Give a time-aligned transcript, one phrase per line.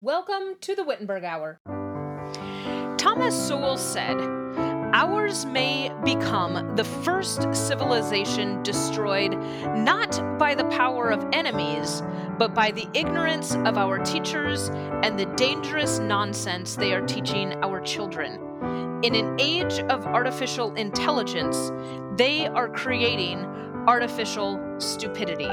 [0.00, 1.60] Welcome to the Wittenberg Hour.
[2.98, 4.16] Thomas Sowell said,
[4.94, 9.36] Ours may become the first civilization destroyed
[9.74, 12.00] not by the power of enemies,
[12.38, 14.68] but by the ignorance of our teachers
[15.02, 18.34] and the dangerous nonsense they are teaching our children.
[19.02, 21.72] In an age of artificial intelligence,
[22.16, 23.40] they are creating
[23.88, 25.50] artificial stupidity.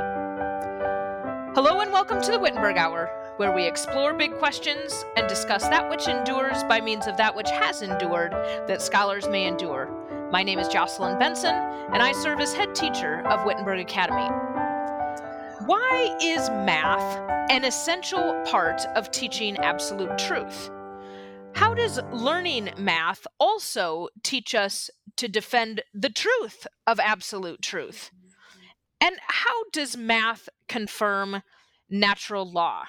[1.56, 5.90] Hello and welcome to the Wittenberg Hour where we explore big questions and discuss that
[5.90, 8.32] which endures by means of that which has endured,
[8.68, 9.90] that scholars may endure.
[10.32, 14.30] My name is Jocelyn Benson, and I serve as head teacher of Wittenberg Academy.
[15.66, 17.20] Why is math
[17.52, 20.70] an essential part of teaching absolute truth?
[21.56, 28.12] How does learning math also teach us to defend the truth of absolute truth?
[29.02, 31.42] And how does math confirm
[31.90, 32.84] natural law.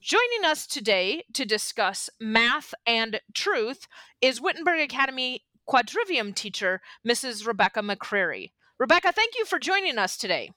[0.00, 3.86] Joining us today to discuss math and truth
[4.20, 7.46] is Wittenberg Academy quadrivium teacher, Mrs.
[7.46, 8.52] Rebecca McCreary.
[8.78, 10.50] Rebecca, thank you for joining us today.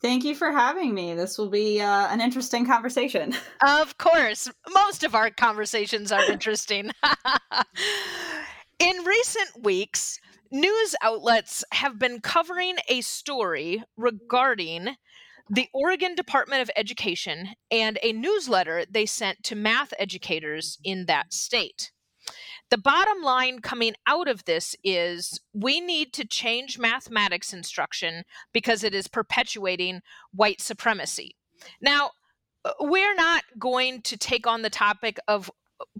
[0.00, 1.14] Thank you for having me.
[1.14, 3.34] This will be uh, an interesting conversation.
[3.62, 4.50] Of course.
[4.72, 6.90] Most of our conversations are interesting.
[8.78, 10.18] In recent weeks,
[10.50, 14.96] news outlets have been covering a story regarding
[15.50, 21.32] the Oregon Department of Education and a newsletter they sent to math educators in that
[21.32, 21.90] state.
[22.70, 28.84] The bottom line coming out of this is we need to change mathematics instruction because
[28.84, 31.34] it is perpetuating white supremacy.
[31.80, 32.12] Now,
[32.64, 35.50] uh, we're not going to take on the topic of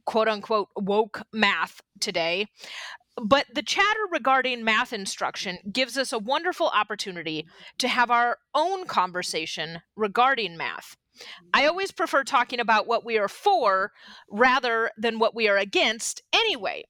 [0.05, 2.47] quote unquote woke math today.
[3.17, 7.47] But the chatter regarding math instruction gives us a wonderful opportunity
[7.79, 10.97] to have our own conversation regarding math.
[11.53, 11.71] I mm-hmm.
[11.71, 13.93] always prefer talking about what we are for
[14.31, 16.85] rather than what we are against anyway.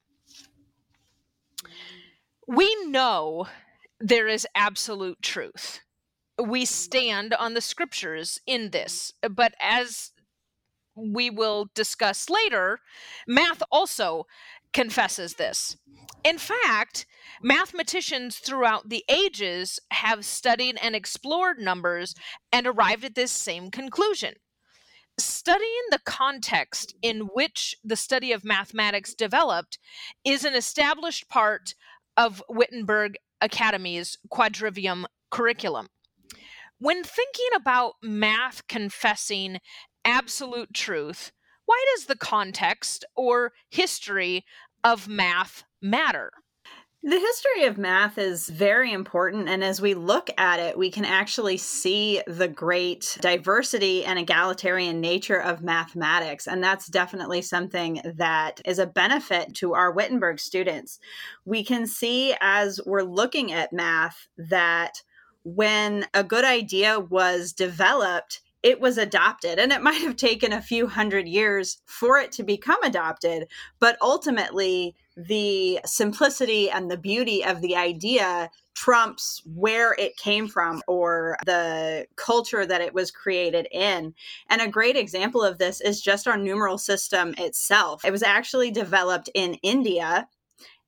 [2.47, 3.47] We know
[3.99, 5.81] there is absolute truth.
[6.41, 10.11] We stand on the scriptures in this, but as
[10.95, 12.79] we will discuss later,
[13.27, 14.25] math also
[14.73, 15.77] confesses this.
[16.23, 17.05] In fact,
[17.41, 22.13] mathematicians throughout the ages have studied and explored numbers
[22.51, 24.35] and arrived at this same conclusion.
[25.17, 29.79] Studying the context in which the study of mathematics developed
[30.23, 31.73] is an established part
[32.15, 35.87] of Wittenberg Academy's quadrivium curriculum.
[36.77, 39.59] When thinking about math confessing
[40.05, 41.31] absolute truth,
[41.65, 44.45] why does the context or history
[44.83, 46.31] of math matter?
[47.03, 49.49] The history of math is very important.
[49.49, 55.01] And as we look at it, we can actually see the great diversity and egalitarian
[55.01, 56.47] nature of mathematics.
[56.47, 60.99] And that's definitely something that is a benefit to our Wittenberg students.
[61.43, 65.01] We can see as we're looking at math that
[65.43, 70.61] when a good idea was developed, it was adopted and it might have taken a
[70.61, 73.47] few hundred years for it to become adopted
[73.79, 80.81] but ultimately the simplicity and the beauty of the idea trumps where it came from
[80.87, 84.13] or the culture that it was created in.
[84.49, 88.05] And a great example of this is just our numeral system itself.
[88.05, 90.27] It was actually developed in India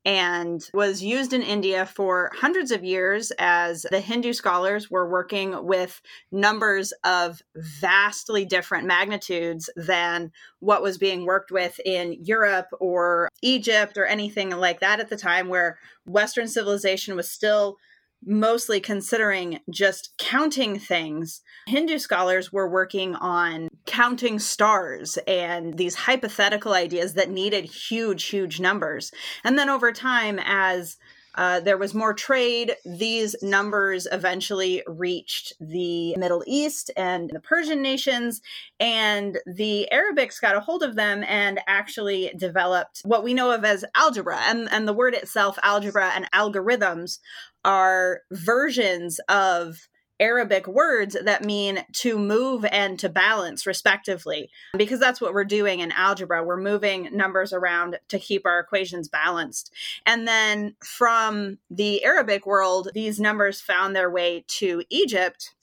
[0.06, 5.66] and was used in India for hundreds of years as the Hindu scholars were working
[5.66, 13.30] with numbers of vastly different magnitudes than what was being worked with in Europe or
[13.42, 17.78] Egypt or anything like that at the time, where Western civilization was still
[18.26, 21.42] mostly considering just counting things.
[21.68, 28.60] Hindu scholars were working on counting stars and these hypothetical ideas that needed huge, huge
[28.60, 29.12] numbers.
[29.44, 30.98] And then over time, as
[31.36, 32.76] uh, there was more trade.
[32.86, 38.42] These numbers eventually reached the Middle East and the Persian nations,
[38.80, 43.66] and the Arabics got a hold of them and actually developed what we know of
[43.66, 44.40] as algebra.
[44.42, 47.20] And, and the word itself, algebra and algorithms,
[47.66, 49.88] are versions of
[50.20, 55.80] Arabic words that mean to move and to balance, respectively, because that's what we're doing
[55.80, 56.44] in algebra.
[56.44, 59.74] We're moving numbers around to keep our equations balanced.
[60.06, 65.54] And then from the Arabic world, these numbers found their way to Egypt.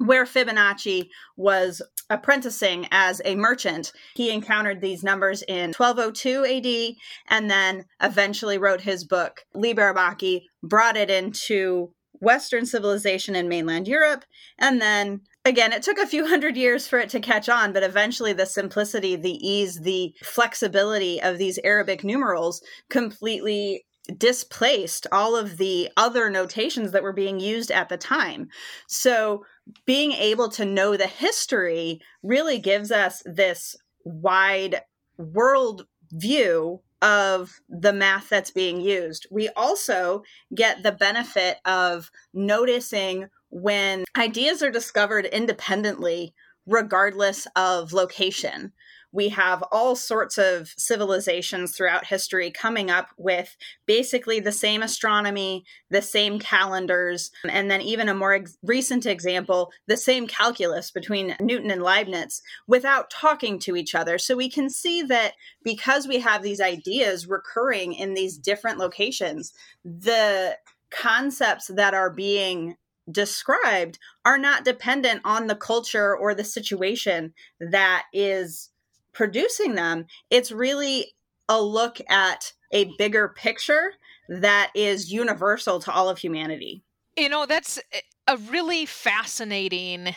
[0.00, 3.92] Where Fibonacci was apprenticing as a merchant.
[4.14, 6.94] He encountered these numbers in 1202 AD
[7.28, 13.88] and then eventually wrote his book, Liber Abaci, brought it into Western civilization in mainland
[13.88, 14.24] Europe,
[14.58, 17.82] and then again, it took a few hundred years for it to catch on, but
[17.82, 23.84] eventually the simplicity, the ease, the flexibility of these Arabic numerals completely
[24.16, 28.48] displaced all of the other notations that were being used at the time.
[28.88, 29.44] So
[29.86, 34.82] being able to know the history really gives us this wide
[35.16, 39.26] world view of the math that's being used.
[39.30, 40.22] We also
[40.54, 46.34] get the benefit of noticing when ideas are discovered independently,
[46.66, 48.72] regardless of location
[49.12, 55.64] we have all sorts of civilizations throughout history coming up with basically the same astronomy,
[55.90, 61.36] the same calendars, and then even a more ex- recent example, the same calculus between
[61.40, 64.18] Newton and Leibniz without talking to each other.
[64.18, 65.34] So we can see that
[65.64, 69.52] because we have these ideas recurring in these different locations,
[69.84, 70.56] the
[70.90, 72.76] concepts that are being
[73.10, 78.70] described are not dependent on the culture or the situation that is
[79.12, 81.12] producing them, it's really
[81.48, 83.92] a look at a bigger picture
[84.28, 86.82] that is universal to all of humanity.
[87.16, 87.80] You know, that's
[88.28, 90.14] a really fascinating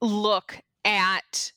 [0.00, 1.52] look at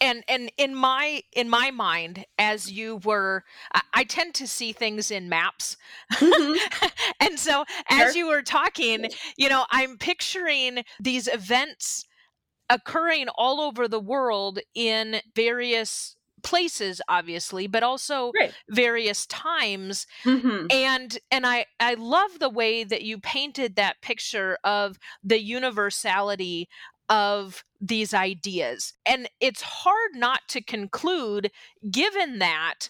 [0.00, 3.44] and and in my in my mind as you were
[3.92, 5.76] i, tend to see things in maps
[6.14, 6.86] mm-hmm.
[7.20, 8.16] and so as sure.
[8.16, 12.06] you were talking you know i'm picturing these events
[12.70, 18.54] occurring all over the world in various places obviously but also right.
[18.68, 20.66] various times mm-hmm.
[20.70, 26.68] and and i i love the way that you painted that picture of the universality
[27.08, 31.50] of these ideas and it's hard not to conclude
[31.90, 32.88] given that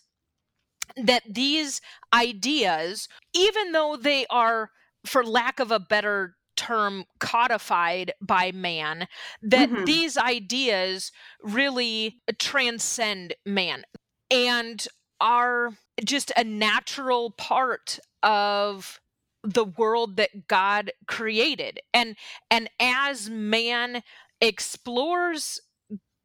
[0.96, 1.80] that these
[2.12, 4.70] ideas even though they are
[5.06, 9.06] for lack of a better term codified by man
[9.40, 9.84] that mm-hmm.
[9.84, 13.84] these ideas really transcend man
[14.28, 14.88] and
[15.20, 15.70] are
[16.04, 19.00] just a natural part of
[19.44, 22.16] the world that God created and
[22.50, 24.02] and as man
[24.40, 25.60] explores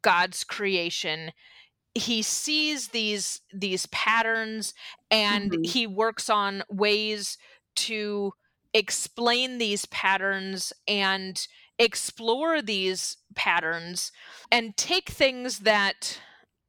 [0.02, 1.30] God's creation
[1.94, 4.74] he sees these these patterns
[5.12, 5.62] and mm-hmm.
[5.62, 7.38] he works on ways
[7.76, 8.32] to
[8.74, 11.46] explain these patterns and
[11.78, 14.12] explore these patterns
[14.50, 16.20] and take things that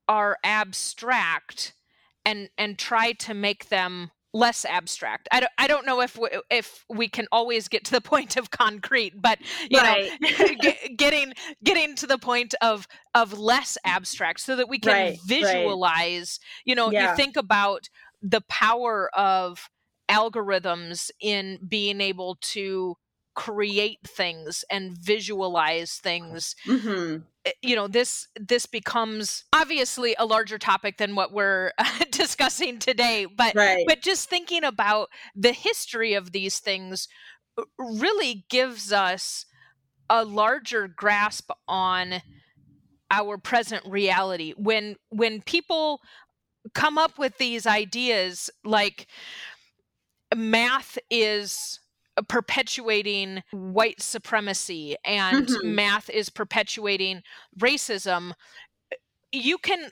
[0.08, 1.74] are abstract
[2.26, 5.30] and and try to make them less abstract.
[5.32, 8.36] I don't, I don't know if we, if we can always get to the point
[8.36, 10.12] of concrete, but you right.
[10.20, 10.30] know,
[10.62, 15.20] get, getting getting to the point of of less abstract so that we can right,
[15.26, 16.40] visualize.
[16.42, 16.62] Right.
[16.66, 17.12] You know, yeah.
[17.12, 17.90] you think about
[18.22, 19.70] the power of
[20.10, 22.96] algorithms in being able to
[23.36, 27.18] create things and visualize things mm-hmm.
[27.46, 31.72] Eh, you know this this becomes obviously a larger topic than what we're
[32.12, 33.84] discussing today but right.
[33.88, 37.08] but just thinking about the history of these things
[37.78, 39.46] really gives us
[40.10, 42.22] a larger grasp on
[43.12, 46.02] our present reality when when people
[46.74, 49.08] come up with these ideas like
[50.34, 51.80] math is
[52.28, 55.76] perpetuating white supremacy and mm-hmm.
[55.76, 57.22] math is perpetuating
[57.60, 58.32] racism
[59.32, 59.90] you can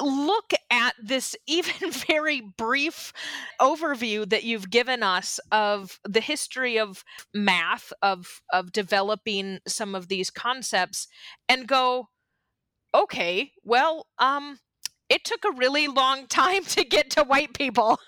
[0.00, 3.12] look at this even very brief
[3.60, 10.08] overview that you've given us of the history of math of of developing some of
[10.08, 11.08] these concepts
[11.48, 12.08] and go
[12.94, 14.58] okay well um
[15.08, 17.98] it took a really long time to get to white people.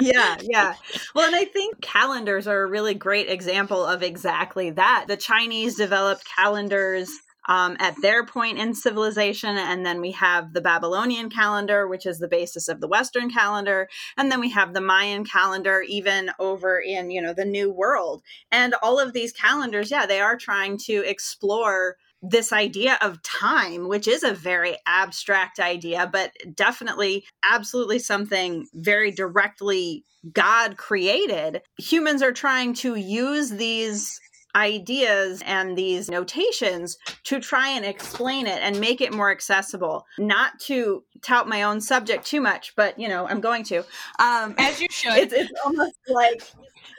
[0.00, 0.74] yeah, yeah.
[1.14, 5.06] Well, and I think calendars are a really great example of exactly that.
[5.08, 7.10] The Chinese developed calendars
[7.48, 9.56] um, at their point in civilization.
[9.56, 13.88] And then we have the Babylonian calendar, which is the basis of the Western calendar.
[14.16, 18.22] And then we have the Mayan calendar, even over in, you know, the New World.
[18.52, 23.88] And all of these calendars, yeah, they are trying to explore this idea of time,
[23.88, 31.62] which is a very abstract idea, but definitely absolutely something very directly God created.
[31.78, 34.20] Humans are trying to use these
[34.56, 40.04] ideas and these notations to try and explain it and make it more accessible.
[40.18, 43.78] Not to tout my own subject too much but you know i'm going to.
[44.18, 45.16] Um as you should.
[45.16, 46.42] it's, it's almost like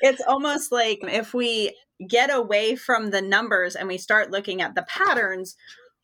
[0.01, 1.75] it's almost like if we
[2.07, 5.55] get away from the numbers and we start looking at the patterns,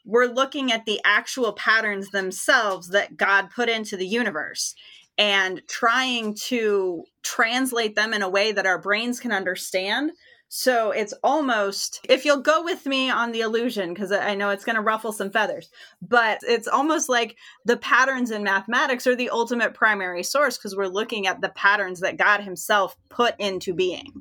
[0.05, 4.75] we're looking at the actual patterns themselves that God put into the universe
[5.17, 10.11] and trying to translate them in a way that our brains can understand
[10.47, 14.63] So it's almost, if you'll go with me on the illusion, because I know it's
[14.63, 15.69] going to ruffle some feathers,
[16.01, 17.35] but it's almost like
[17.65, 21.99] the patterns in mathematics are the ultimate primary source because we're looking at the patterns
[22.01, 24.11] that God Himself put into being.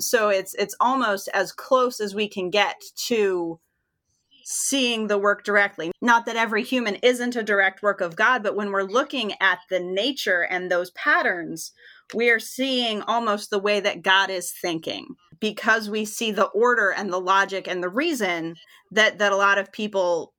[0.00, 3.60] So it's it's almost as close as we can get to
[4.44, 5.92] seeing the work directly.
[6.00, 9.58] Not that every human isn't a direct work of God, but when we're looking at
[9.68, 11.72] the nature and those patterns,
[12.14, 16.90] we are seeing almost the way that God is thinking because we see the order
[16.90, 18.56] and the logic and the reason
[18.90, 20.32] that that a lot of people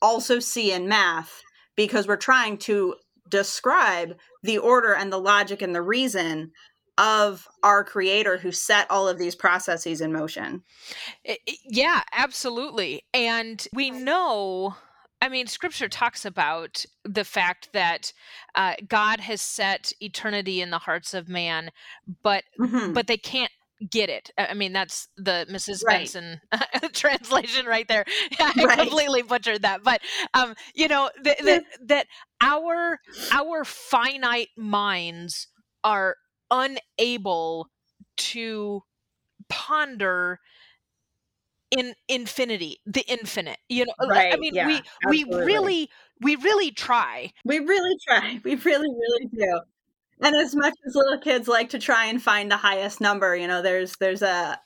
[0.00, 1.42] also see in math
[1.76, 2.94] because we're trying to
[3.28, 6.50] describe the order and the logic and the reason
[6.96, 10.62] of our creator who set all of these processes in motion.
[11.64, 13.02] Yeah, absolutely.
[13.14, 14.74] And we know
[15.20, 18.12] I mean, scripture talks about the fact that
[18.54, 21.70] uh, God has set eternity in the hearts of man,
[22.22, 22.92] but mm-hmm.
[22.92, 23.50] but they can't
[23.90, 24.30] get it.
[24.36, 25.84] I mean, that's the Mrs.
[25.84, 25.98] Right.
[25.98, 26.40] Benson
[26.92, 28.04] translation right there.
[28.40, 28.78] I right.
[28.78, 30.00] completely butchered that, but
[30.34, 32.06] um, you know th- th- that
[32.40, 32.98] our
[33.32, 35.48] our finite minds
[35.84, 36.16] are
[36.50, 37.68] unable
[38.16, 38.82] to
[39.48, 40.40] ponder
[41.70, 45.36] in infinity the infinite you know right, i mean yeah, we absolutely.
[45.36, 49.60] we really we really try we really try we really really do
[50.20, 53.46] and as much as little kids like to try and find the highest number you
[53.46, 54.58] know there's there's a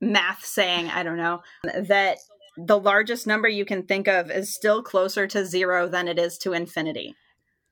[0.00, 2.18] math saying i don't know that
[2.56, 6.38] the largest number you can think of is still closer to zero than it is
[6.38, 7.14] to infinity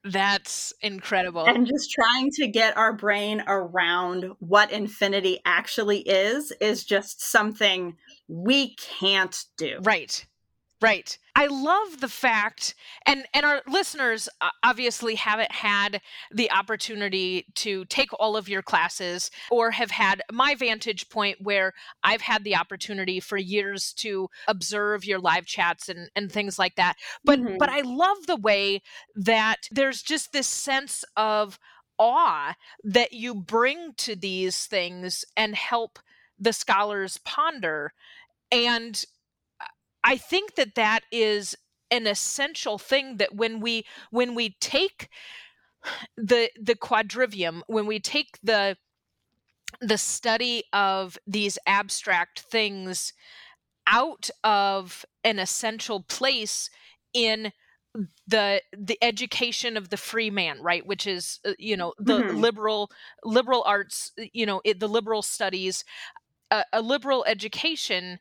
[0.05, 1.45] that's incredible.
[1.45, 7.97] And just trying to get our brain around what infinity actually is is just something
[8.29, 9.79] we can't do.
[9.83, 10.25] Right.
[10.81, 11.19] Right.
[11.35, 14.29] I love the fact and and our listeners
[14.63, 20.55] obviously haven't had the opportunity to take all of your classes or have had my
[20.55, 26.11] vantage point where I've had the opportunity for years to observe your live chats and
[26.15, 26.95] and things like that.
[27.25, 27.57] But mm-hmm.
[27.59, 28.83] but I love the way
[29.17, 31.59] that there's just this sense of
[31.99, 32.55] awe
[32.85, 35.99] that you bring to these things and help
[36.39, 37.93] the scholars ponder
[38.53, 39.05] and
[40.05, 41.57] I think that that is
[41.91, 45.09] an essential thing that when we when we take
[46.17, 48.77] the the quadrivium when we take the
[49.81, 53.13] the study of these abstract things
[53.87, 56.69] out of an essential place
[57.13, 57.53] in
[58.27, 62.37] the the education of the free man right which is uh, you know the mm-hmm.
[62.37, 62.91] liberal
[63.25, 65.85] liberal arts you know it, the liberal studies
[66.51, 68.19] uh, a liberal education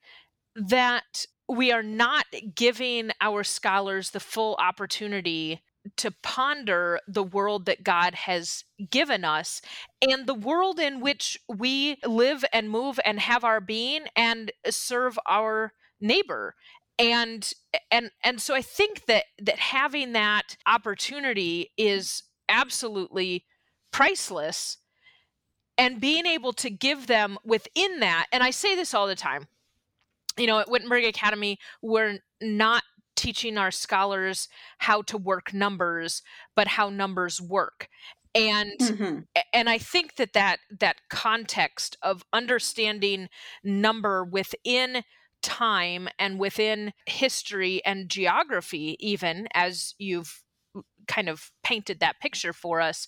[0.55, 2.25] that we are not
[2.56, 5.62] giving our scholars the full opportunity
[5.96, 9.62] to ponder the world that God has given us
[10.01, 15.18] and the world in which we live and move and have our being and serve
[15.27, 16.56] our neighbor.
[17.00, 17.54] And
[17.92, 23.46] and and so i think that that having that opportunity is absolutely
[23.92, 24.77] priceless
[25.77, 29.48] and being able to give them within that and i say this all the time
[30.38, 32.84] you know, at Wittenberg Academy, we're not
[33.15, 36.22] teaching our scholars how to work numbers,
[36.56, 37.89] but how numbers work.
[38.36, 39.20] And mm-hmm.
[39.51, 43.29] and I think that that that context of understanding
[43.63, 45.03] number within
[45.41, 50.44] time and within history and geography even as you've
[51.08, 53.08] kind of painted that picture for us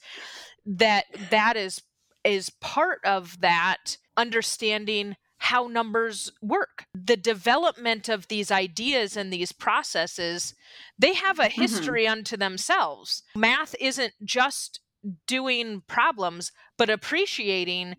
[0.66, 1.82] that that is
[2.24, 6.86] is part of that understanding how numbers work.
[6.94, 10.54] The development of these ideas and these processes,
[10.98, 11.62] they have a mm-hmm.
[11.62, 12.12] history mm-hmm.
[12.12, 13.24] unto themselves.
[13.36, 14.82] Math isn't just
[15.28, 17.96] doing problems, but appreciating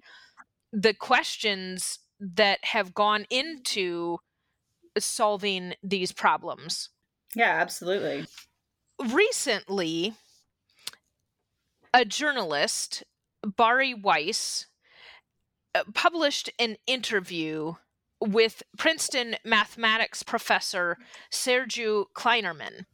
[0.72, 4.18] the questions that have gone into
[4.98, 6.90] solving these problems.
[7.34, 8.26] Yeah, absolutely.
[9.02, 10.14] Recently,
[11.94, 13.02] a journalist,
[13.42, 14.66] Bari Weiss,
[15.72, 17.74] Uh, published an interview
[18.20, 20.98] with Princeton mathematics professor
[21.30, 22.86] Sergiu Klainerman.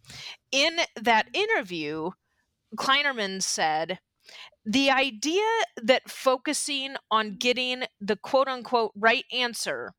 [0.52, 2.10] In that interview,
[2.76, 3.98] Klainerman said,
[4.64, 5.46] the idea
[5.82, 9.94] that focusing on getting the quote unquote right answer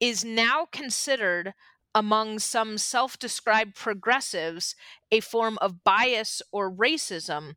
[0.00, 1.52] is now considered
[1.94, 4.74] among some self described progressives
[5.10, 7.56] a form of bias or racism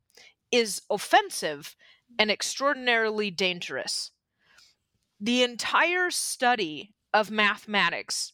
[0.52, 1.76] is offensive
[2.20, 4.12] and extraordinarily dangerous.
[5.24, 8.34] The entire study of mathematics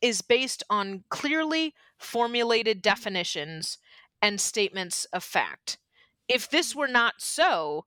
[0.00, 3.78] is based on clearly formulated definitions
[4.22, 5.78] and statements of fact.
[6.28, 7.86] If this were not so,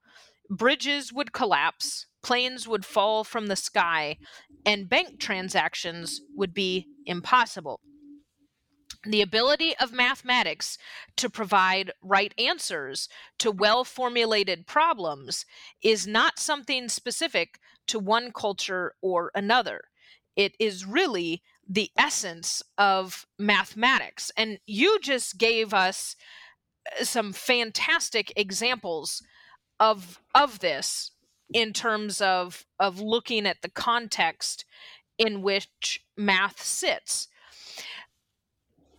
[0.50, 4.18] bridges would collapse, planes would fall from the sky,
[4.66, 7.80] and bank transactions would be impossible.
[9.06, 10.78] The ability of mathematics
[11.16, 13.08] to provide right answers
[13.40, 15.46] to well formulated problems
[15.82, 19.82] is not something specific to one culture or another.
[20.36, 24.32] It is really the essence of mathematics.
[24.36, 26.16] And you just gave us
[27.00, 29.24] uh, some fantastic examples
[29.80, 31.12] of of this
[31.54, 34.66] in terms of of looking at the context
[35.18, 37.28] in which math sits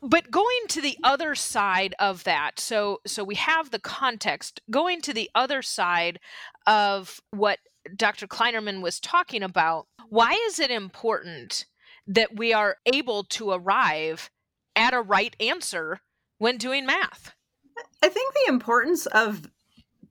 [0.03, 5.01] but going to the other side of that so so we have the context going
[5.01, 6.21] to the other side
[6.67, 7.59] of what
[7.97, 11.67] dr klainerman was talking about why is it important
[12.07, 14.31] that we are able to arrive
[14.77, 16.01] at a right answer
[16.39, 17.35] when doing math?
[18.03, 19.51] I think the importance of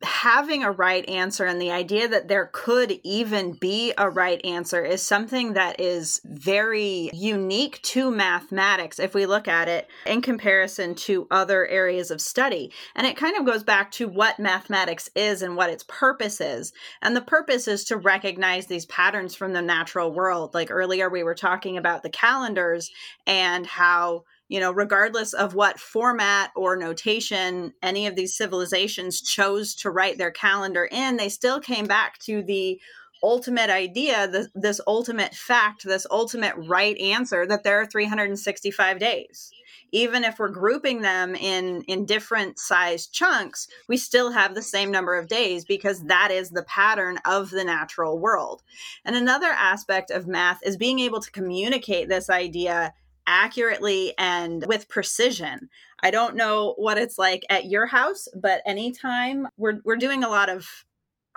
[0.04, 4.84] having a right answer and the idea that there could even be a right answer
[4.84, 10.96] is something that is very unique to mathematics if we look at it in comparison
[10.96, 12.72] to other areas of study.
[12.96, 16.74] And it kind of goes back to what mathematics is and what its purpose is.
[17.02, 20.54] And the purpose is to recognize these patterns from the natural world.
[20.54, 22.92] Like earlier, we were talking about the calendars
[23.26, 29.74] and how you know, regardless of what format or notation any of these civilizations chose
[29.74, 32.80] to write their calendar in, they still came back to the
[33.24, 39.50] ultimate idea, this, this ultimate fact, this ultimate right answer that there are 365 days.
[39.92, 44.92] Even if we're grouping them in in different size chunks, we still have the same
[44.92, 48.62] number of days because that is the pattern of the natural world.
[49.04, 52.94] And another aspect of math is being able to communicate this idea
[53.28, 55.70] accurately and with precision.
[56.02, 60.30] I don't know what it's like at your house, but anytime we're we're doing a
[60.30, 60.68] lot of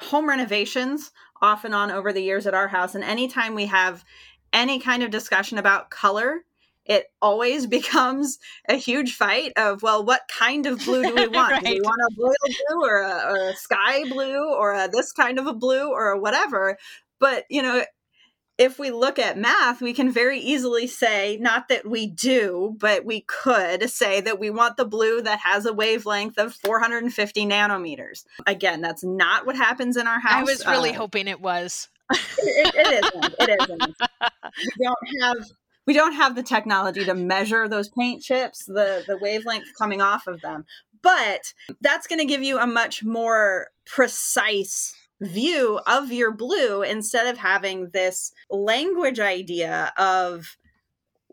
[0.00, 4.04] home renovations off and on over the years at our house and anytime we have
[4.52, 6.44] any kind of discussion about color
[6.84, 8.38] it always becomes
[8.68, 11.64] a huge fight of well what kind of blue do we want right.
[11.64, 15.12] do we want a royal blue or a, or a sky blue or a, this
[15.12, 16.76] kind of a blue or whatever
[17.18, 17.82] but you know
[18.58, 23.04] if we look at math, we can very easily say, not that we do, but
[23.04, 28.24] we could say that we want the blue that has a wavelength of 450 nanometers.
[28.46, 30.32] Again, that's not what happens in our house.
[30.32, 31.88] I was really uh, hoping it was.
[32.12, 33.34] it, it isn't.
[33.40, 33.96] It isn't.
[34.78, 35.50] we don't have
[35.86, 40.26] we don't have the technology to measure those paint chips, the the wavelength coming off
[40.26, 40.64] of them.
[41.02, 47.26] But that's going to give you a much more precise view of your blue instead
[47.26, 50.56] of having this language idea of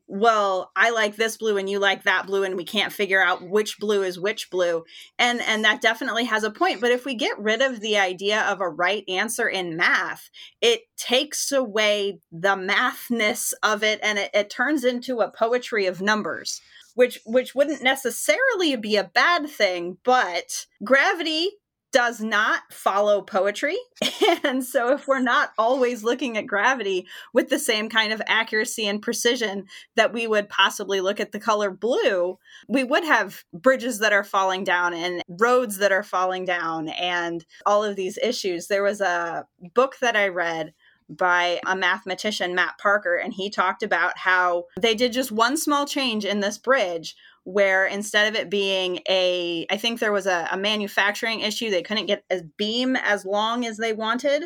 [0.07, 3.49] well i like this blue and you like that blue and we can't figure out
[3.49, 4.83] which blue is which blue.
[5.17, 6.81] And and that definitely has a point.
[6.81, 10.29] But if we get rid of the idea of a right answer in math
[10.61, 16.01] it takes away the mathness of it and it, it turns into a poetry of
[16.01, 16.61] numbers
[16.95, 21.49] which which wouldn't necessarily be a bad thing but gravity
[21.93, 23.77] does not follow poetry.
[24.45, 28.87] And so, if we're not always looking at gravity with the same kind of accuracy
[28.87, 33.99] and precision that we would possibly look at the color blue, we would have bridges
[33.99, 38.67] that are falling down and roads that are falling down and all of these issues.
[38.67, 40.73] There was a book that I read
[41.09, 45.85] by a mathematician, Matt Parker, and he talked about how they did just one small
[45.85, 50.47] change in this bridge where instead of it being a i think there was a,
[50.51, 54.45] a, manufacturing issue they couldn't get a beam as long as they wanted.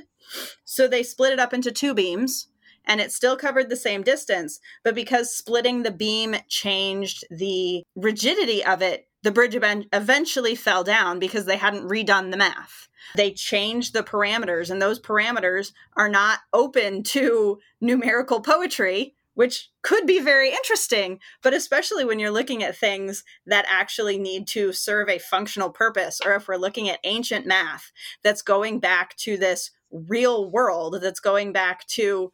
[0.66, 2.48] So they split it up into two beams
[2.86, 8.64] and it still covered the same distance but because splitting the beam changed the rigidity
[8.64, 9.58] of it the bridge
[9.92, 12.88] eventually fell down because they hadn't redone the math.
[13.18, 20.08] They changed the parameters and those parameters are not open to numerical poetry which could
[20.08, 25.08] be very interesting, but especially when you're looking at things that actually need to serve
[25.10, 27.92] a functional purpose, or if we're looking at ancient math
[28.24, 32.32] that's going back to this real world, that's going back to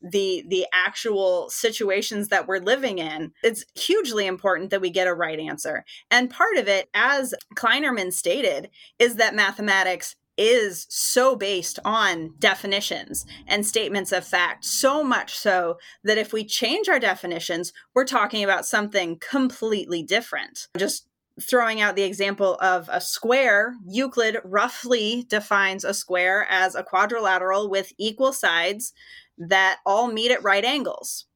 [0.00, 5.14] the the actual situations that we're living in it's hugely important that we get a
[5.14, 5.82] right answer.
[6.10, 13.24] And part of it as klainerman stated is that mathematics is so based on definitions
[13.46, 18.42] and statements of fact, so much so that if we change our definitions, we're talking
[18.42, 20.68] about something completely different.
[20.76, 21.06] Just
[21.40, 27.68] throwing out the example of a square, Euclid roughly defines a square as a quadrilateral
[27.68, 28.92] with equal sides
[29.36, 31.26] that all meet at right angles.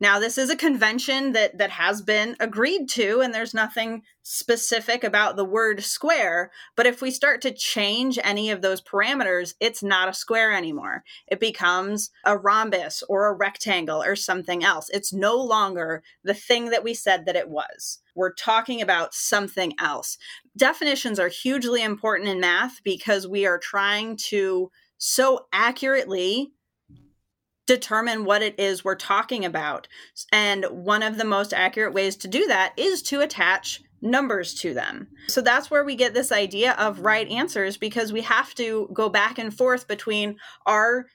[0.00, 5.04] Now, this is a convention that that has been agreed to, and there's nothing specific
[5.04, 6.50] about the word square.
[6.76, 11.04] But if we start to change any of those parameters, it's not a square anymore.
[11.26, 14.88] It becomes a rhombus or a rectangle or something else.
[14.90, 18.00] It's no longer the thing that we said that it was.
[18.14, 20.16] We're talking about something else.
[20.56, 26.52] Definitions are hugely important in math because we are trying to so accurately
[27.66, 29.88] determine what it is we're talking about.
[30.32, 34.74] And one of the most accurate ways to do that is to attach numbers to
[34.74, 35.08] them.
[35.28, 39.08] So that's where we get this idea of right answers because we have to go
[39.08, 41.06] back and forth between our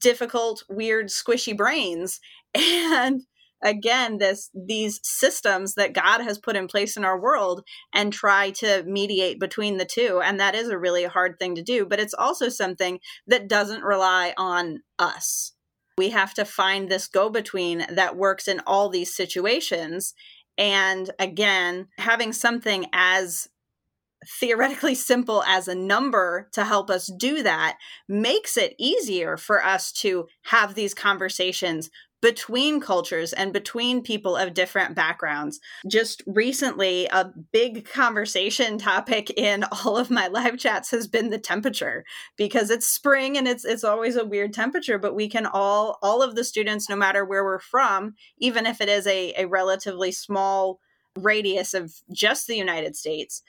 [0.00, 2.20] difficult, weird, squishy brains
[2.54, 3.22] and
[3.62, 8.50] again this these systems that God has put in place in our world and try
[8.52, 12.00] to mediate between the two and that is a really hard thing to do but
[12.00, 15.52] it's also something that doesn't rely on us
[15.98, 20.14] we have to find this go between that works in all these situations.
[20.56, 23.48] And again, having something as
[24.38, 29.92] theoretically simple as a number to help us do that makes it easier for us
[29.92, 31.90] to have these conversations
[32.22, 35.60] between cultures and between people of different backgrounds.
[35.88, 41.38] Just recently, a big conversation topic in all of my live chats has been the
[41.38, 42.04] temperature
[42.36, 46.22] because it's spring and it's it's always a weird temperature, but we can all all
[46.22, 50.12] of the students no matter where we're from, even if it is a, a relatively
[50.12, 50.78] small
[51.18, 53.42] radius of just the United States,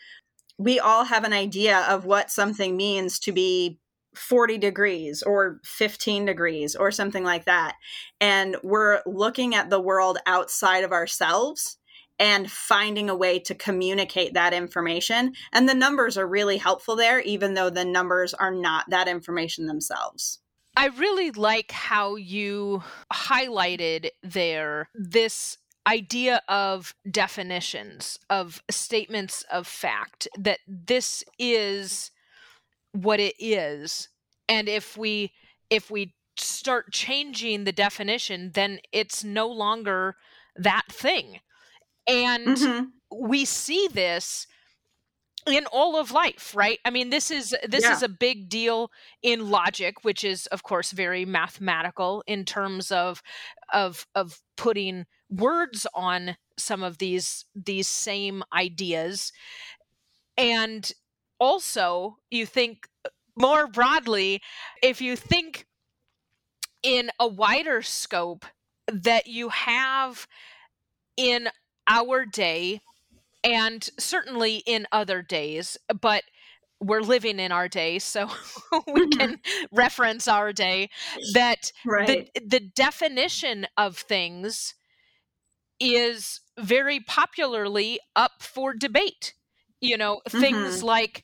[0.58, 3.80] we all have an idea of what something means to be
[4.16, 7.76] 40 degrees or 15 degrees or something like that.
[8.20, 11.78] And we're looking at the world outside of ourselves
[12.20, 15.34] and finding a way to communicate that information.
[15.52, 19.66] And the numbers are really helpful there, even though the numbers are not that information
[19.66, 20.40] themselves.
[20.78, 30.28] I really like how you highlighted there this idea of definitions, of statements of fact,
[30.38, 32.12] that this is
[32.94, 34.10] what it is
[34.50, 35.32] and if we
[35.70, 40.16] if we start changing the definition then it's no longer
[40.56, 41.40] that thing
[42.08, 42.86] and mm-hmm.
[43.12, 44.48] we see this
[45.48, 47.94] in all of life right i mean this is this yeah.
[47.94, 48.92] is a big deal
[49.24, 53.24] in logic which is of course very mathematical in terms of
[53.74, 59.32] of of putting words on some of these these same ideas
[60.38, 60.92] and
[61.42, 62.88] also you think
[63.36, 64.42] more broadly
[64.82, 65.66] if you think
[66.84, 68.46] in a wider scope
[68.88, 70.28] that you have
[71.18, 71.50] in
[71.88, 72.80] our day
[73.44, 76.24] and certainly in other days but
[76.80, 78.28] we're living in our day so
[78.88, 79.20] we mm-hmm.
[79.20, 79.40] can
[79.72, 80.90] reference our day
[81.34, 82.08] that right.
[82.36, 84.76] the, the definition of things
[85.80, 89.34] is very popularly up for debate
[89.82, 90.86] you know things mm-hmm.
[90.86, 91.24] like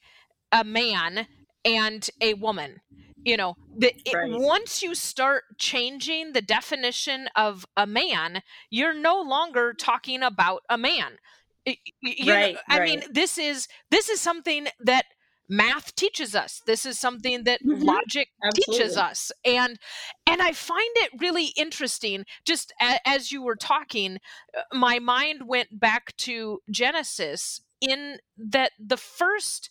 [0.51, 1.27] a man
[1.63, 2.81] and a woman
[3.23, 4.29] you know the, right.
[4.29, 10.63] it, once you start changing the definition of a man you're no longer talking about
[10.69, 11.17] a man
[11.65, 12.89] you right, know, i right.
[12.89, 15.05] mean this is this is something that
[15.49, 17.81] math teaches us this is something that mm-hmm.
[17.81, 18.73] logic Absolutely.
[18.73, 19.79] teaches us and
[20.25, 24.17] and i find it really interesting just a, as you were talking
[24.57, 29.69] uh, my mind went back to genesis in that the first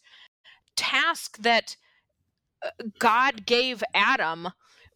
[0.77, 1.77] task that
[2.65, 4.49] uh, God gave Adam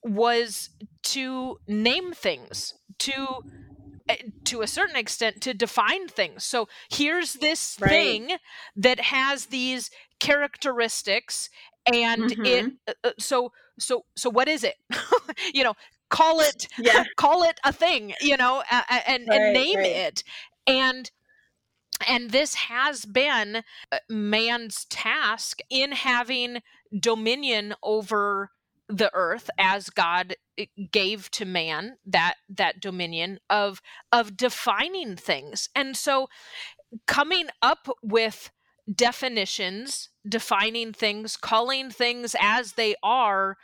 [0.02, 0.70] was
[1.02, 3.42] to name things, to
[4.08, 6.44] eh, to a certain extent to define things.
[6.44, 7.90] So here's this right.
[7.90, 8.30] thing
[8.76, 11.48] that has these characteristics
[11.90, 12.44] and mm-hmm.
[12.44, 14.76] it uh, uh so so so what is it?
[15.54, 15.74] you know,
[16.08, 17.04] call it yeah.
[17.16, 19.86] call it a thing, you know, uh, and right, and name right.
[19.86, 20.24] it.
[20.66, 21.10] And
[22.06, 26.62] and this has been uh, man's task in having
[26.98, 28.50] dominion over
[28.88, 33.80] the earth as God eh, gave to man that that dominion of
[34.12, 35.68] of defining things.
[35.74, 36.28] And so
[37.06, 38.50] coming up with
[38.92, 43.56] definitions, defining things, calling things as they are,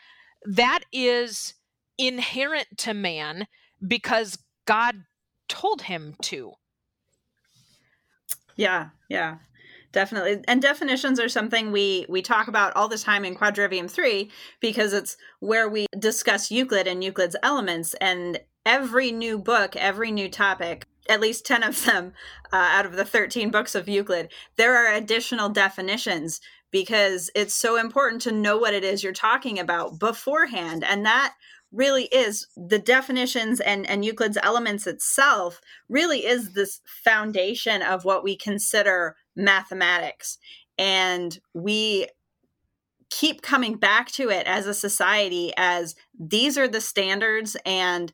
[0.45, 1.55] that is
[1.99, 3.47] inherent to man
[3.87, 5.05] because God
[5.49, 6.53] told him to.
[8.57, 9.37] Yeah, yeah.
[9.93, 10.43] Definitely.
[10.47, 14.93] And definitions are something we we talk about all the time in Quadrivium 3 because
[14.93, 20.85] it's where we discuss Euclid and Euclid's elements and every new book, every new topic,
[21.09, 22.13] at least 10 of them
[22.53, 26.41] uh, out of the 13 books of Euclid, there are additional definitions
[26.71, 31.35] because it's so important to know what it is you're talking about beforehand and that
[31.77, 38.25] really is the definitions and, and Euclid's elements itself really is this foundation of what
[38.25, 40.39] we consider mathematics.
[40.79, 42.09] And we
[43.11, 48.13] keep coming back to it as a society as these are the standards and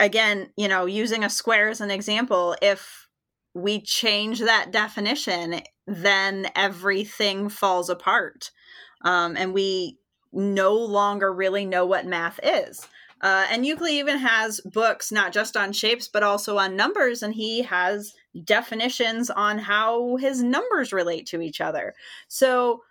[0.00, 3.06] again you know using a square as an example if
[3.54, 8.50] we change that definition then everything falls apart
[9.02, 9.98] um, and we
[10.36, 12.86] no longer really know what math is
[13.22, 17.34] uh, and Euclid even has books not just on shapes but also on numbers, and
[17.34, 21.94] he has definitions on how his numbers relate to each other.
[22.28, 22.82] So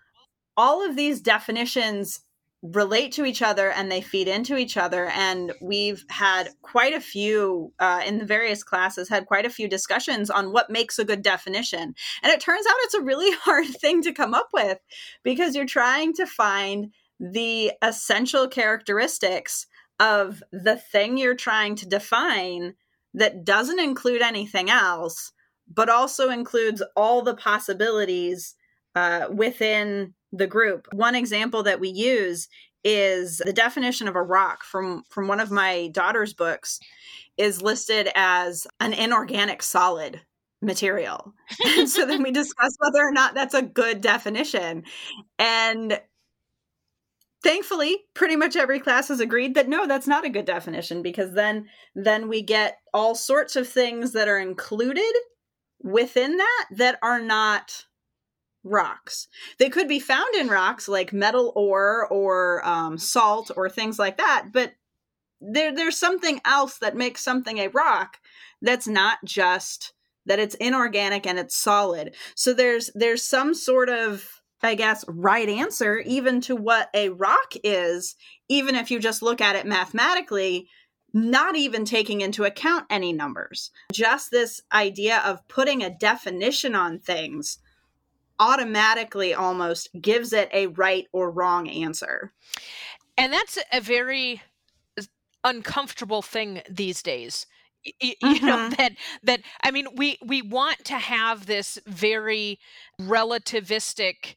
[0.58, 2.22] all of these definitions
[2.64, 7.00] relate to each other and they feed into each other and we've had quite a
[7.00, 11.06] few uh, in the various classes had quite a few discussions on what makes a
[11.06, 14.80] good definition and it turns out it's a really hard thing to come up with
[15.22, 19.68] because you're trying to find the essential characteristics
[20.00, 22.76] of the thing you're trying to define
[23.14, 25.32] that doesn't include anything else
[25.68, 28.56] but also includes all the possibilities
[28.96, 30.88] uh, within the group.
[30.94, 32.48] One example that we use
[32.84, 36.80] is the definition of a rock from from one of my daughter's books
[37.38, 40.22] is listed as an inorganic solid
[40.62, 41.34] material.
[41.88, 44.84] so then we discuss whether or not that's a good definition.
[45.40, 46.00] And
[47.46, 51.34] thankfully pretty much every class has agreed that no that's not a good definition because
[51.34, 55.14] then then we get all sorts of things that are included
[55.84, 57.86] within that that are not
[58.64, 59.28] rocks.
[59.60, 64.18] They could be found in rocks like metal ore or um, salt or things like
[64.18, 64.74] that, but
[65.40, 68.18] there there's something else that makes something a rock
[68.62, 69.94] that's not just
[70.26, 72.16] that it's inorganic and it's solid.
[72.36, 77.54] So there's there's some sort of I guess right answer even to what a rock
[77.64, 78.16] is,
[78.50, 80.68] even if you just look at it mathematically,
[81.14, 83.72] not even taking into account any numbers.
[83.92, 87.60] Just this idea of putting a definition on things
[88.40, 92.34] automatically almost gives it a right or wrong answer.
[93.18, 94.42] And that's a very
[95.46, 97.46] uncomfortable thing these days.
[98.02, 98.46] You, mm-hmm.
[98.46, 102.60] know that that I mean we we want to have this very
[103.00, 104.36] relativistic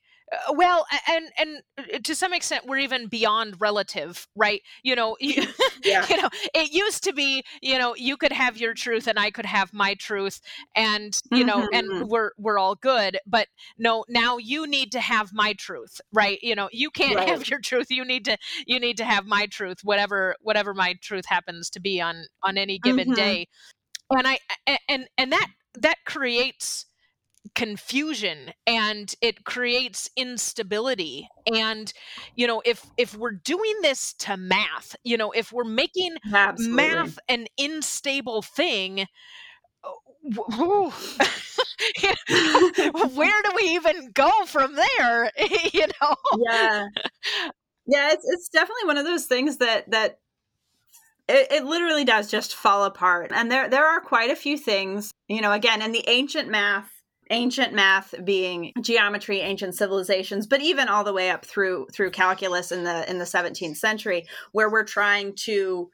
[0.53, 5.47] well and and uh, to some extent we're even beyond relative right you know you,
[5.85, 6.07] yeah.
[6.09, 9.31] you know it used to be you know you could have your truth and i
[9.31, 10.41] could have my truth
[10.75, 11.75] and you know mm-hmm.
[11.75, 12.09] and mm-hmm.
[12.09, 16.55] we're we're all good but no now you need to have my truth right you
[16.55, 17.29] know you can't right.
[17.29, 18.37] have your truth you need to
[18.67, 22.59] you need to have my truth whatever whatever my truth happens to be on on
[22.59, 23.14] any given mm-hmm.
[23.14, 23.49] day
[24.11, 24.38] and i
[24.88, 26.87] and and that that creates
[27.55, 31.29] confusion and it creates instability.
[31.53, 31.93] And
[32.35, 36.77] you know if if we're doing this to math you know if we're making Absolutely.
[36.77, 39.07] math an unstable thing
[39.85, 39.91] uh,
[43.15, 45.31] where do we even go from there
[45.73, 46.15] you know?
[46.39, 46.85] Yeah.
[47.87, 50.19] Yeah it's, it's definitely one of those things that that
[51.29, 53.33] it, it literally does just fall apart.
[53.35, 56.91] And there there are quite a few things you know again in the ancient math
[57.31, 62.73] ancient math being geometry ancient civilizations but even all the way up through through calculus
[62.73, 65.91] in the in the 17th century where we're trying to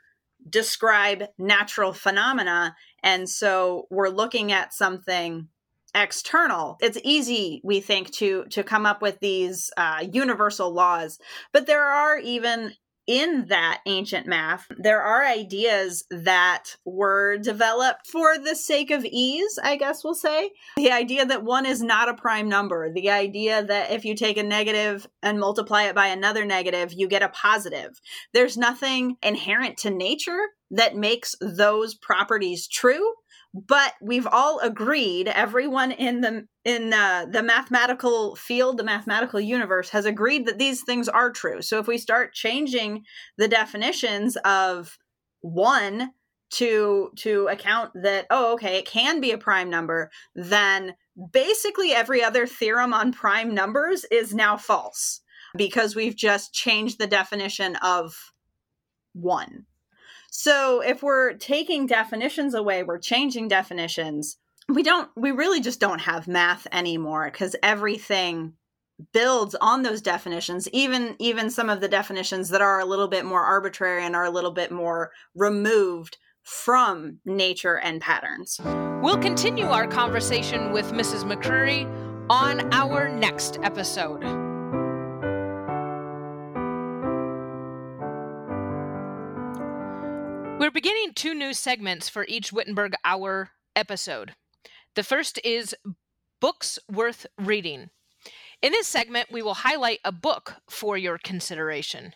[0.49, 2.77] describe natural phenomena.
[3.03, 5.49] And so we're looking at something
[5.95, 6.77] external.
[6.81, 11.21] It's easy we think to to come up with these uh, universal laws
[11.53, 12.73] but there are even
[13.07, 19.59] in that ancient math, there are ideas that were developed for the sake of ease,
[19.63, 20.51] I guess we'll say.
[20.77, 24.37] The idea that one is not a prime number, the idea that if you take
[24.37, 28.01] a negative and multiply it by another negative, you get a positive.
[28.33, 30.41] There's nothing inherent to nature
[30.71, 33.13] that makes those properties true
[33.55, 39.91] but we've all agreed everyone in the in uh, the mathematical field the mathematical universe
[39.91, 41.63] has agreed that these things are true.
[41.63, 43.05] So if we start changing
[43.39, 44.99] the definitions of
[45.41, 46.11] one
[46.51, 50.95] to to account that oh okay it can be a prime number then
[51.33, 55.21] basically every other theorem on prime numbers is now false
[55.57, 58.33] because we've just changed the definition of
[59.15, 59.65] one
[60.37, 64.37] so if we're taking definitions away, we're changing definitions.
[64.69, 68.55] We don't we really just don't have math anymore because everything
[69.13, 73.25] builds on those definitions even even some of the definitions that are a little bit
[73.25, 78.61] more arbitrary and are a little bit more removed from nature and patterns.
[79.03, 81.23] We'll continue our conversation with Mrs.
[81.23, 81.89] McCreary
[82.29, 84.44] on our next episode.
[90.75, 94.35] Beginning two new segments for each Wittenberg Hour episode.
[94.97, 95.75] The first is
[96.41, 97.91] Books Worth Reading.
[98.61, 102.13] In this segment, we will highlight a book for your consideration.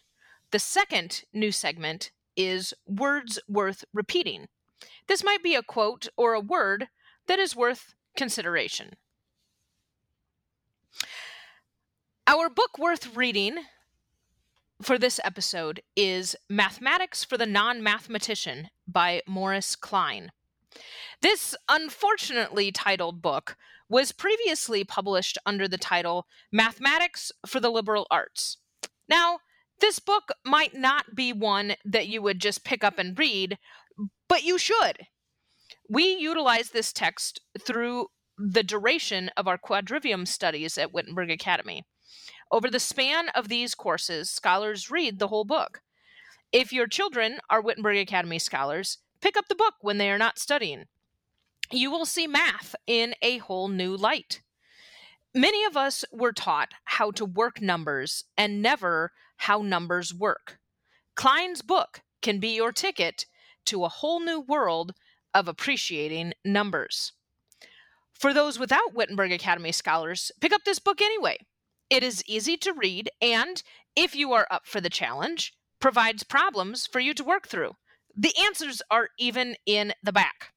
[0.51, 4.49] The second new segment is Words Worth Repeating.
[5.07, 6.89] This might be a quote or a word
[7.29, 8.95] that is worth consideration.
[12.27, 13.59] Our book worth reading
[14.83, 20.31] for this episode is Mathematics for the Non Mathematician by Morris Kline.
[21.21, 23.57] This unfortunately titled book
[23.89, 28.59] was previously published under the title Mathematics for the Liberal Arts.
[29.09, 29.39] Now,
[29.81, 33.59] this book might not be one that you would just pick up and read,
[34.29, 35.07] but you should.
[35.89, 41.85] We utilize this text through the duration of our quadrivium studies at Wittenberg Academy.
[42.51, 45.83] Over the span of these courses, scholars read the whole book.
[46.51, 50.39] If your children are Wittenberg Academy scholars, pick up the book when they are not
[50.39, 50.87] studying.
[51.71, 54.41] You will see math in a whole new light.
[55.35, 60.59] Many of us were taught how to work numbers and never how numbers work.
[61.15, 63.27] Kline's book can be your ticket
[63.67, 64.95] to a whole new world
[65.35, 67.13] of appreciating numbers.
[68.15, 71.37] For those without Wittenberg Academy scholars, pick up this book anyway.
[71.91, 73.63] It is easy to read, and
[73.97, 77.77] if you are up for the challenge, provides problems for you to work through.
[78.17, 80.53] The answers are even in the back.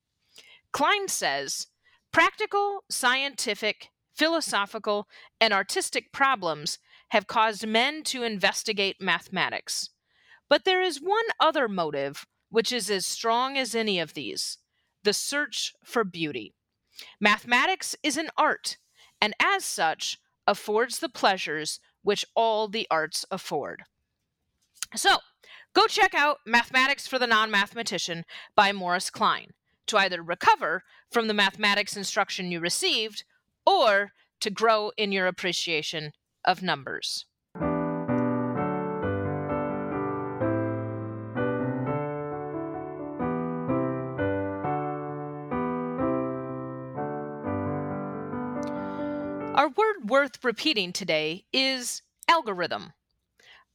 [0.72, 1.68] Kline says
[2.12, 5.08] practical, scientific, philosophical,
[5.40, 9.90] and artistic problems have caused men to investigate mathematics.
[10.50, 14.58] But there is one other motive which is as strong as any of these
[15.04, 16.54] the search for beauty.
[17.20, 18.78] Mathematics is an art,
[19.20, 23.84] and as such, affords the pleasures which all the arts afford.
[24.96, 25.18] So,
[25.74, 28.26] go check out Mathematics for the Non Mathematician
[28.56, 29.52] by Morris Kline
[29.88, 33.24] to either recover from the mathematics instruction you received
[33.66, 36.12] or to grow in your appreciation
[36.46, 37.26] of numbers.
[50.32, 52.94] Worth repeating today is algorithm.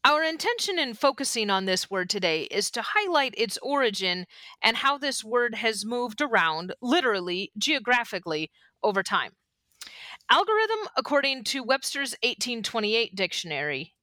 [0.05, 4.27] Our intention in focusing on this word today is to highlight its origin
[4.63, 8.51] and how this word has moved around, literally, geographically,
[8.83, 9.33] over time.
[10.31, 13.95] Algorithm, according to Webster's 1828 dictionary,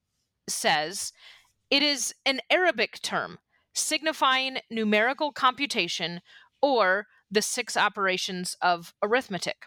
[0.47, 1.11] says
[1.71, 3.39] it is an Arabic term
[3.73, 6.21] signifying numerical computation
[6.61, 9.65] or the six operations of arithmetic.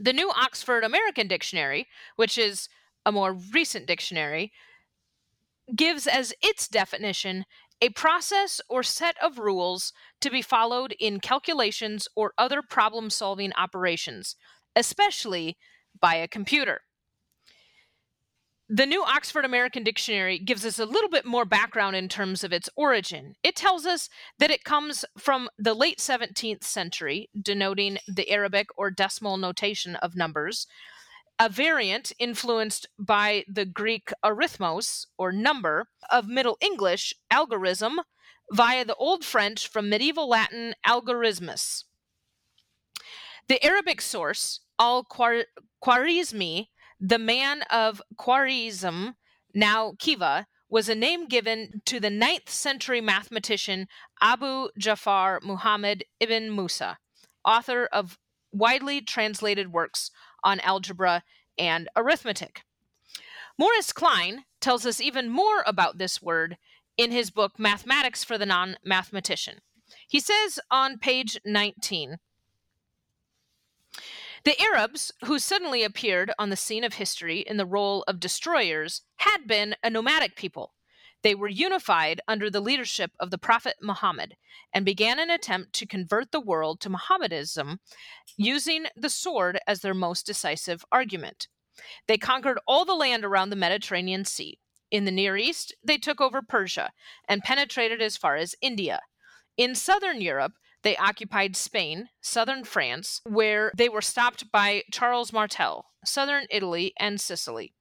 [0.00, 2.68] The New Oxford American Dictionary, which is
[3.04, 4.52] a more recent dictionary,
[5.74, 7.44] gives as its definition
[7.80, 13.52] a process or set of rules to be followed in calculations or other problem solving
[13.54, 14.36] operations,
[14.74, 15.56] especially
[16.00, 16.80] by a computer
[18.68, 22.52] the new Oxford American Dictionary gives us a little bit more background in terms of
[22.52, 23.34] its origin.
[23.42, 28.90] It tells us that it comes from the late 17th century, denoting the Arabic or
[28.90, 30.66] decimal notation of numbers,
[31.38, 38.00] a variant influenced by the Greek arithmos or number of Middle English algorithm
[38.52, 41.84] via the Old French from medieval Latin algorithmus.
[43.48, 46.66] The Arabic source, al Khwarizmi,
[47.00, 49.14] the man of Khwarizm,
[49.54, 53.86] now Khiva, was a name given to the 9th century mathematician
[54.20, 56.98] Abu Ja'far Muhammad ibn Musa,
[57.44, 58.18] author of
[58.52, 60.10] widely translated works
[60.44, 61.22] on algebra
[61.56, 62.62] and arithmetic.
[63.58, 66.56] Morris Kline tells us even more about this word
[66.96, 69.58] in his book Mathematics for the Non Mathematician.
[70.08, 72.18] He says on page 19
[74.44, 79.02] the Arabs, who suddenly appeared on the scene of history in the role of destroyers,
[79.16, 80.74] had been a nomadic people.
[81.22, 84.36] They were unified under the leadership of the Prophet Muhammad
[84.72, 87.80] and began an attempt to convert the world to Mohammedanism
[88.36, 91.48] using the sword as their most decisive argument.
[92.06, 94.58] They conquered all the land around the Mediterranean Sea.
[94.90, 96.90] In the Near East, they took over Persia
[97.28, 99.00] and penetrated as far as India.
[99.56, 100.52] In southern Europe,
[100.82, 107.20] they occupied Spain, southern France, where they were stopped by Charles Martel, southern Italy, and
[107.20, 107.72] Sicily.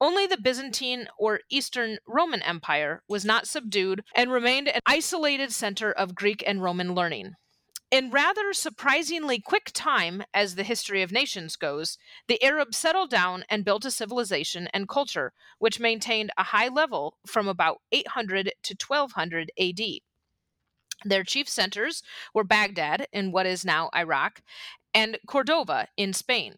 [0.00, 5.92] Only the Byzantine or Eastern Roman Empire was not subdued and remained an isolated center
[5.92, 7.34] of Greek and Roman learning.
[7.90, 11.98] In rather surprisingly quick time, as the history of nations goes,
[12.28, 17.16] the Arabs settled down and built a civilization and culture which maintained a high level
[17.26, 19.80] from about 800 to 1200 AD.
[21.04, 22.02] Their chief centers
[22.34, 24.42] were Baghdad in what is now Iraq
[24.92, 26.56] and Cordova in Spain.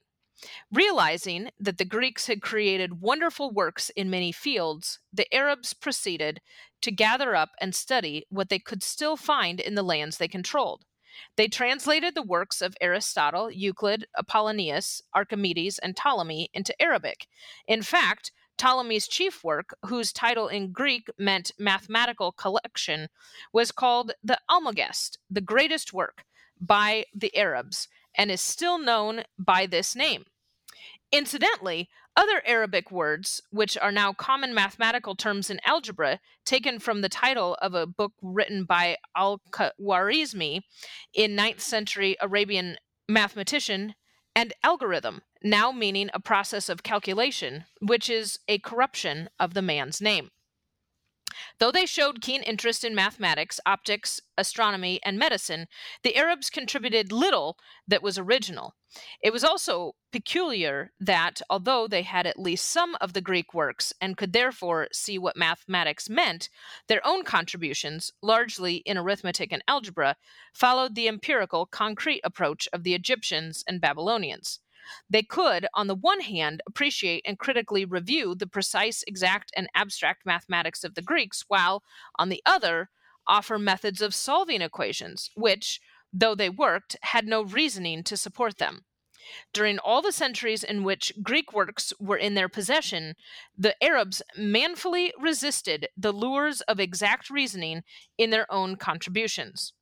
[0.72, 6.40] Realizing that the Greeks had created wonderful works in many fields, the Arabs proceeded
[6.80, 10.84] to gather up and study what they could still find in the lands they controlled.
[11.36, 17.28] They translated the works of Aristotle, Euclid, Apollonius, Archimedes, and Ptolemy into Arabic.
[17.68, 18.32] In fact,
[18.62, 23.08] Ptolemy's chief work, whose title in Greek meant mathematical collection,
[23.52, 26.24] was called the Almagest, the greatest work,
[26.60, 30.26] by the Arabs, and is still known by this name.
[31.10, 37.08] Incidentally, other Arabic words, which are now common mathematical terms in algebra, taken from the
[37.08, 40.60] title of a book written by Al Khwarizmi
[41.12, 42.76] in 9th century Arabian
[43.08, 43.96] mathematician,
[44.34, 50.00] and algorithm, now meaning a process of calculation, which is a corruption of the man's
[50.00, 50.30] name.
[51.58, 55.66] Though they showed keen interest in mathematics, optics, astronomy, and medicine,
[56.02, 58.74] the Arabs contributed little that was original.
[59.22, 63.92] It was also peculiar that, although they had at least some of the Greek works
[64.00, 66.48] and could therefore see what mathematics meant,
[66.88, 70.16] their own contributions, largely in arithmetic and algebra,
[70.52, 74.60] followed the empirical, concrete approach of the Egyptians and Babylonians.
[75.08, 80.26] They could, on the one hand, appreciate and critically review the precise, exact, and abstract
[80.26, 81.82] mathematics of the Greeks, while,
[82.18, 82.90] on the other,
[83.26, 85.80] offer methods of solving equations, which,
[86.12, 88.84] though they worked, had no reasoning to support them.
[89.52, 93.14] During all the centuries in which Greek works were in their possession,
[93.56, 97.82] the Arabs manfully resisted the lures of exact reasoning
[98.18, 99.72] in their own contributions.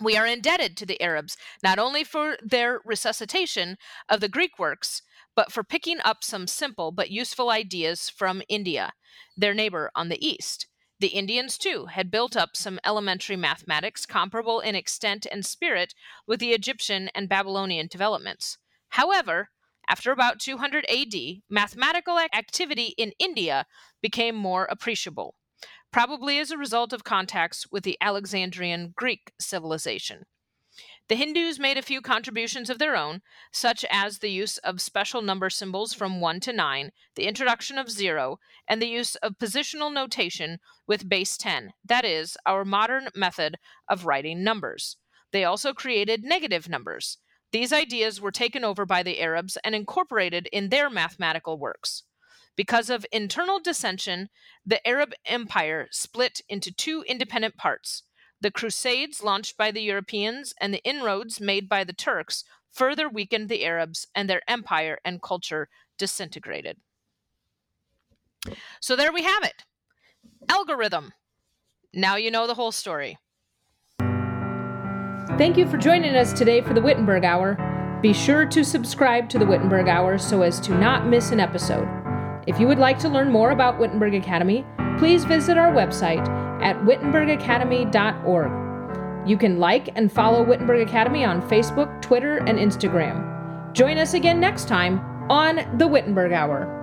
[0.00, 3.76] We are indebted to the Arabs not only for their resuscitation
[4.08, 5.02] of the Greek works,
[5.36, 8.94] but for picking up some simple but useful ideas from India,
[9.36, 10.66] their neighbor on the east.
[11.00, 15.94] The Indians, too, had built up some elementary mathematics comparable in extent and spirit
[16.26, 18.56] with the Egyptian and Babylonian developments.
[18.90, 19.50] However,
[19.86, 23.66] after about 200 AD, mathematical activity in India
[24.00, 25.34] became more appreciable
[25.90, 30.24] probably as a result of contacts with the Alexandrian Greek civilization.
[31.08, 35.22] The Hindus made a few contributions of their own, such as the use of special
[35.22, 38.38] number symbols from 1 to 9, the introduction of 0,
[38.68, 43.56] and the use of positional notation with base 10, that is, our modern method
[43.88, 44.98] of writing numbers.
[45.32, 47.18] They also created negative numbers.
[47.50, 52.04] These ideas were taken over by the Arabs and incorporated in their mathematical works.
[52.56, 54.28] Because of internal dissension,
[54.66, 58.02] the Arab Empire split into two independent parts.
[58.40, 63.48] The Crusades launched by the Europeans and the inroads made by the Turks further weakened
[63.48, 66.78] the Arabs, and their empire and culture disintegrated.
[68.80, 69.64] So there we have it.
[70.48, 71.12] Algorithm.
[71.92, 73.18] Now you know the whole story.
[75.36, 77.98] Thank you for joining us today for the Wittenberg Hour.
[78.02, 81.99] Be sure to subscribe to the Wittenberg Hour so as to not miss an episode.
[82.50, 84.66] If you would like to learn more about Wittenberg Academy,
[84.98, 86.28] please visit our website
[86.60, 89.28] at wittenbergacademy.org.
[89.28, 93.72] You can like and follow Wittenberg Academy on Facebook, Twitter, and Instagram.
[93.72, 94.98] Join us again next time
[95.30, 96.79] on the Wittenberg Hour.